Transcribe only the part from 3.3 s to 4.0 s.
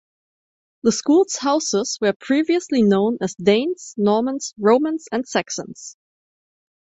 Danes,